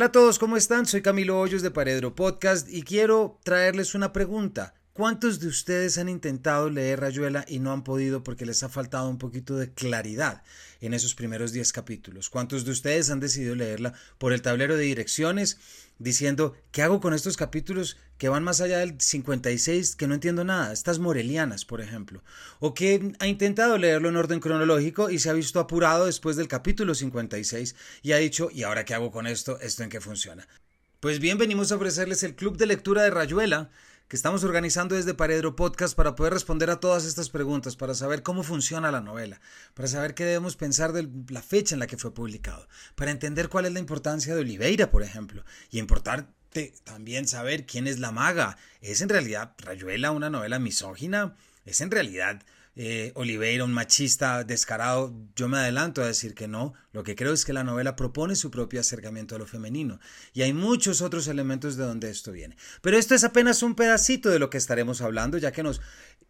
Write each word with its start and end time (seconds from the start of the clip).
Hola 0.00 0.06
a 0.06 0.12
todos, 0.12 0.38
¿cómo 0.38 0.56
están? 0.56 0.86
Soy 0.86 1.02
Camilo 1.02 1.38
Hoyos 1.38 1.60
de 1.60 1.70
Paredro 1.70 2.14
Podcast 2.14 2.66
y 2.70 2.84
quiero 2.84 3.38
traerles 3.44 3.94
una 3.94 4.14
pregunta. 4.14 4.72
¿Cuántos 4.92 5.38
de 5.38 5.46
ustedes 5.46 5.98
han 5.98 6.08
intentado 6.08 6.68
leer 6.68 6.98
Rayuela 6.98 7.44
y 7.46 7.60
no 7.60 7.72
han 7.72 7.84
podido 7.84 8.24
porque 8.24 8.44
les 8.44 8.64
ha 8.64 8.68
faltado 8.68 9.08
un 9.08 9.18
poquito 9.18 9.56
de 9.56 9.72
claridad 9.72 10.42
en 10.80 10.94
esos 10.94 11.14
primeros 11.14 11.52
10 11.52 11.72
capítulos? 11.72 12.28
¿Cuántos 12.28 12.64
de 12.64 12.72
ustedes 12.72 13.08
han 13.08 13.20
decidido 13.20 13.54
leerla 13.54 13.94
por 14.18 14.32
el 14.32 14.42
tablero 14.42 14.76
de 14.76 14.82
direcciones 14.82 15.58
diciendo, 16.00 16.56
¿qué 16.72 16.82
hago 16.82 17.00
con 17.00 17.14
estos 17.14 17.36
capítulos 17.36 17.98
que 18.18 18.28
van 18.28 18.42
más 18.42 18.60
allá 18.60 18.78
del 18.78 19.00
56 19.00 19.94
que 19.94 20.08
no 20.08 20.14
entiendo 20.14 20.42
nada? 20.42 20.72
Estas 20.72 20.98
morelianas, 20.98 21.64
por 21.64 21.80
ejemplo. 21.80 22.24
O 22.58 22.74
que 22.74 23.12
ha 23.20 23.28
intentado 23.28 23.78
leerlo 23.78 24.08
en 24.08 24.16
orden 24.16 24.40
cronológico 24.40 25.08
y 25.08 25.20
se 25.20 25.30
ha 25.30 25.34
visto 25.34 25.60
apurado 25.60 26.06
después 26.06 26.34
del 26.34 26.48
capítulo 26.48 26.96
56 26.96 27.76
y 28.02 28.10
ha 28.10 28.16
dicho, 28.16 28.48
¿y 28.52 28.64
ahora 28.64 28.84
qué 28.84 28.94
hago 28.94 29.12
con 29.12 29.28
esto? 29.28 29.60
¿Esto 29.60 29.84
en 29.84 29.88
qué 29.88 30.00
funciona? 30.00 30.48
Pues 30.98 31.20
bien, 31.20 31.38
venimos 31.38 31.70
a 31.70 31.76
ofrecerles 31.76 32.24
el 32.24 32.34
club 32.34 32.56
de 32.56 32.66
lectura 32.66 33.02
de 33.04 33.10
Rayuela 33.10 33.70
que 34.10 34.16
estamos 34.16 34.42
organizando 34.42 34.96
desde 34.96 35.14
Paredro 35.14 35.54
Podcast 35.54 35.94
para 35.94 36.16
poder 36.16 36.32
responder 36.32 36.68
a 36.68 36.80
todas 36.80 37.04
estas 37.04 37.30
preguntas, 37.30 37.76
para 37.76 37.94
saber 37.94 38.24
cómo 38.24 38.42
funciona 38.42 38.90
la 38.90 39.00
novela, 39.00 39.40
para 39.72 39.86
saber 39.86 40.14
qué 40.14 40.24
debemos 40.24 40.56
pensar 40.56 40.92
de 40.92 41.08
la 41.28 41.42
fecha 41.42 41.76
en 41.76 41.78
la 41.78 41.86
que 41.86 41.96
fue 41.96 42.12
publicado, 42.12 42.66
para 42.96 43.12
entender 43.12 43.48
cuál 43.48 43.66
es 43.66 43.72
la 43.72 43.78
importancia 43.78 44.34
de 44.34 44.40
Oliveira, 44.40 44.90
por 44.90 45.04
ejemplo, 45.04 45.44
y 45.70 45.78
importante 45.78 46.72
también 46.82 47.28
saber 47.28 47.66
quién 47.66 47.86
es 47.86 48.00
la 48.00 48.10
maga. 48.10 48.58
¿Es 48.80 49.00
en 49.00 49.10
realidad 49.10 49.54
Rayuela 49.58 50.10
una 50.10 50.28
novela 50.28 50.58
misógina? 50.58 51.36
¿Es 51.64 51.80
en 51.80 51.92
realidad 51.92 52.42
eh, 52.76 53.12
Oliveira, 53.14 53.64
un 53.64 53.72
machista 53.72 54.44
descarado, 54.44 55.12
yo 55.34 55.48
me 55.48 55.58
adelanto 55.58 56.02
a 56.02 56.06
decir 56.06 56.34
que 56.34 56.48
no. 56.48 56.72
Lo 56.92 57.02
que 57.02 57.16
creo 57.16 57.32
es 57.32 57.44
que 57.44 57.52
la 57.52 57.64
novela 57.64 57.96
propone 57.96 58.36
su 58.36 58.50
propio 58.50 58.80
acercamiento 58.80 59.34
a 59.34 59.38
lo 59.38 59.46
femenino. 59.46 60.00
Y 60.32 60.42
hay 60.42 60.52
muchos 60.52 61.02
otros 61.02 61.26
elementos 61.28 61.76
de 61.76 61.84
donde 61.84 62.10
esto 62.10 62.32
viene. 62.32 62.56
Pero 62.80 62.96
esto 62.96 63.14
es 63.14 63.24
apenas 63.24 63.62
un 63.62 63.74
pedacito 63.74 64.30
de 64.30 64.38
lo 64.38 64.50
que 64.50 64.58
estaremos 64.58 65.00
hablando, 65.00 65.36
ya 65.36 65.52
que 65.52 65.62
nos 65.62 65.80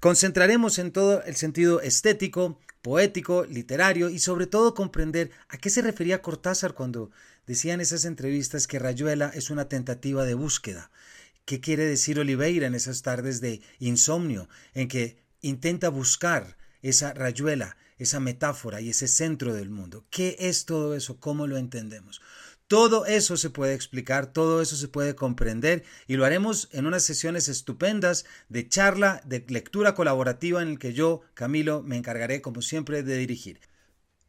concentraremos 0.00 0.78
en 0.78 0.90
todo 0.90 1.22
el 1.22 1.36
sentido 1.36 1.80
estético, 1.80 2.58
poético, 2.80 3.44
literario 3.44 4.10
y 4.10 4.18
sobre 4.18 4.46
todo 4.46 4.74
comprender 4.74 5.30
a 5.48 5.58
qué 5.58 5.70
se 5.70 5.82
refería 5.82 6.22
Cortázar 6.22 6.74
cuando 6.74 7.10
decía 7.46 7.74
en 7.74 7.80
esas 7.80 8.04
entrevistas 8.04 8.66
que 8.66 8.78
Rayuela 8.78 9.30
es 9.34 9.50
una 9.50 9.68
tentativa 9.68 10.24
de 10.24 10.34
búsqueda. 10.34 10.90
¿Qué 11.44 11.60
quiere 11.60 11.84
decir 11.84 12.18
Oliveira 12.18 12.66
en 12.66 12.74
esas 12.74 13.02
tardes 13.02 13.40
de 13.40 13.62
insomnio 13.78 14.48
en 14.74 14.88
que 14.88 15.21
intenta 15.42 15.88
buscar 15.90 16.56
esa 16.80 17.12
rayuela, 17.12 17.76
esa 17.98 18.20
metáfora 18.20 18.80
y 18.80 18.90
ese 18.90 19.06
centro 19.08 19.54
del 19.54 19.70
mundo. 19.70 20.04
¿Qué 20.10 20.36
es 20.38 20.64
todo 20.64 20.94
eso? 20.94 21.20
¿Cómo 21.20 21.46
lo 21.46 21.56
entendemos? 21.56 22.20
Todo 22.66 23.04
eso 23.04 23.36
se 23.36 23.50
puede 23.50 23.74
explicar, 23.74 24.32
todo 24.32 24.62
eso 24.62 24.76
se 24.76 24.88
puede 24.88 25.14
comprender 25.14 25.84
y 26.06 26.16
lo 26.16 26.24
haremos 26.24 26.68
en 26.72 26.86
unas 26.86 27.02
sesiones 27.02 27.48
estupendas 27.48 28.24
de 28.48 28.66
charla, 28.66 29.20
de 29.26 29.44
lectura 29.48 29.94
colaborativa 29.94 30.62
en 30.62 30.68
el 30.68 30.78
que 30.78 30.94
yo, 30.94 31.20
Camilo, 31.34 31.82
me 31.82 31.98
encargaré 31.98 32.40
como 32.40 32.62
siempre 32.62 33.02
de 33.02 33.18
dirigir. 33.18 33.60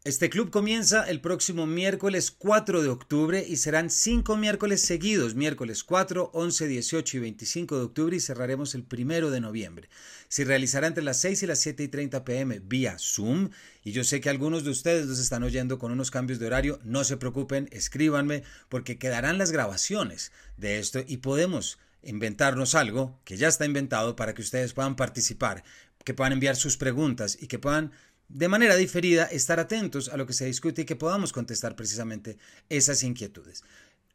Este 0.05 0.29
club 0.29 0.49
comienza 0.49 1.09
el 1.09 1.21
próximo 1.21 1.65
miércoles 1.65 2.29
4 2.29 2.81
de 2.81 2.89
octubre 2.89 3.45
y 3.47 3.55
serán 3.55 3.89
cinco 3.89 4.35
miércoles 4.35 4.81
seguidos, 4.81 5.33
miércoles 5.33 5.85
4, 5.85 6.31
11, 6.33 6.67
18 6.67 7.15
y 7.15 7.19
25 7.21 7.77
de 7.77 7.83
octubre 7.85 8.17
y 8.17 8.19
cerraremos 8.19 8.75
el 8.75 8.83
primero 8.83 9.31
de 9.31 9.39
noviembre. 9.39 9.87
Se 10.27 10.43
realizará 10.43 10.87
entre 10.87 11.05
las 11.05 11.21
6 11.21 11.43
y 11.43 11.47
las 11.47 11.59
7 11.59 11.83
y 11.83 11.87
30 11.87 12.25
pm 12.25 12.59
vía 12.59 12.97
Zoom 12.99 13.51
y 13.81 13.93
yo 13.93 14.03
sé 14.03 14.19
que 14.19 14.29
algunos 14.29 14.65
de 14.65 14.71
ustedes 14.71 15.05
los 15.05 15.19
están 15.19 15.43
oyendo 15.43 15.79
con 15.79 15.93
unos 15.93 16.11
cambios 16.11 16.37
de 16.37 16.47
horario, 16.47 16.81
no 16.83 17.05
se 17.05 17.15
preocupen, 17.15 17.69
escríbanme 17.71 18.43
porque 18.67 18.97
quedarán 18.97 19.37
las 19.37 19.53
grabaciones 19.53 20.33
de 20.57 20.79
esto 20.79 20.99
y 21.07 21.17
podemos 21.17 21.79
inventarnos 22.01 22.75
algo 22.75 23.21
que 23.23 23.37
ya 23.37 23.47
está 23.47 23.65
inventado 23.65 24.17
para 24.17 24.33
que 24.33 24.41
ustedes 24.41 24.73
puedan 24.73 24.97
participar, 24.97 25.63
que 26.03 26.13
puedan 26.13 26.33
enviar 26.33 26.57
sus 26.57 26.75
preguntas 26.75 27.37
y 27.39 27.47
que 27.47 27.57
puedan 27.57 27.93
de 28.29 28.47
manera 28.47 28.75
diferida 28.75 29.25
estar 29.25 29.59
atentos 29.59 30.09
a 30.09 30.17
lo 30.17 30.25
que 30.25 30.33
se 30.33 30.45
discute 30.45 30.83
y 30.83 30.85
que 30.85 30.95
podamos 30.95 31.33
contestar 31.33 31.75
precisamente 31.75 32.37
esas 32.69 33.03
inquietudes. 33.03 33.63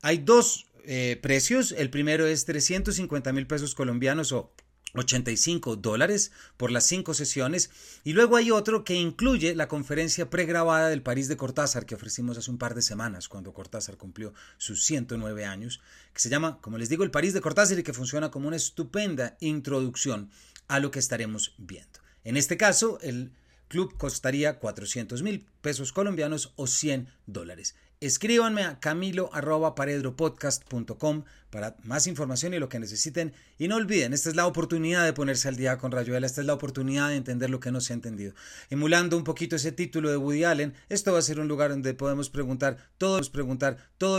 Hay 0.03 0.19
dos 0.19 0.67
eh, 0.85 1.19
precios. 1.21 1.73
El 1.73 1.91
primero 1.91 2.27
es 2.27 2.45
350 2.45 3.33
mil 3.33 3.47
pesos 3.47 3.75
colombianos 3.75 4.33
o 4.33 4.53
85 4.95 5.77
dólares 5.77 6.33
por 6.57 6.71
las 6.71 6.85
cinco 6.87 7.13
sesiones 7.13 7.71
y 8.05 8.15
luego 8.15 8.37
hay 8.37 8.51
otro 8.51 8.85
que 8.85 8.95
incluye 8.95 9.55
la 9.55 9.69
conferencia 9.69 10.31
pregrabada 10.31 10.89
del 10.89 11.03
París 11.03 11.29
de 11.29 11.37
Cortázar 11.37 11.85
que 11.85 11.95
ofrecimos 11.95 12.39
hace 12.39 12.51
un 12.51 12.59
par 12.59 12.75
de 12.75 12.83
semanas 12.83 13.29
cuando 13.29 13.53
Cortázar 13.53 13.99
cumplió 13.99 14.33
sus 14.57 14.85
109 14.85 15.45
años 15.45 15.81
que 16.15 16.21
se 16.21 16.31
llama 16.31 16.59
como 16.63 16.79
les 16.79 16.89
digo 16.89 17.05
el 17.05 17.11
París 17.11 17.35
de 17.35 17.43
Cortázar 17.43 17.79
y 17.79 17.83
que 17.83 17.93
funciona 17.93 18.31
como 18.31 18.49
una 18.49 18.57
estupenda 18.57 19.37
introducción 19.41 20.31
a 20.69 20.81
lo 20.81 20.91
que 20.91 21.01
estaremos 21.01 21.55
viendo 21.59 22.01
en 22.25 22.39
este 22.39 22.57
caso 22.57 22.99
el 23.03 23.33
club 23.69 23.97
costaría 23.97 24.59
400 24.59 25.23
mil 25.23 25.47
pesos 25.61 25.93
colombianos 25.93 26.53
o 26.57 26.67
100 26.67 27.09
dólares. 27.27 27.77
Escríbanme 28.01 28.63
a 28.63 28.79
camilo.paredropodcast.com 28.79 31.25
para 31.51 31.75
más 31.83 32.07
información 32.07 32.55
y 32.55 32.61
lo 32.61 32.69
que 32.69 32.79
necesiten. 32.79 33.33
Y 33.59 33.67
no 33.67 33.75
olviden, 33.75 34.13
esta 34.13 34.29
es 34.29 34.37
la 34.37 34.47
oportunidad 34.47 35.05
de 35.05 35.13
ponerse 35.13 35.49
al 35.49 35.57
día 35.57 35.79
con 35.79 35.91
Rayuela, 35.91 36.25
esta 36.25 36.41
es 36.41 36.47
la 36.47 36.55
oportunidad 36.55 37.09
de 37.09 37.17
entender 37.17 37.51
lo 37.51 37.59
que 37.59 37.73
no 37.73 37.81
se 37.81 37.93
ha 37.93 37.97
entendido. 37.97 38.35
Emulando 38.71 39.17
un 39.17 39.25
poquito 39.25 39.57
ese 39.57 39.73
título 39.73 40.11
de 40.11 40.17
Woody 40.17 40.45
Allen, 40.45 40.75
esto 40.89 41.13
va 41.13 41.19
a 41.19 41.23
ser 41.23 41.41
un 41.41 41.49
lugar 41.49 41.71
donde 41.71 41.93
podemos 41.93 42.31
preguntar, 42.31 42.77
todos 42.99 43.31
preguntar, 43.31 43.79
todos 43.99 44.17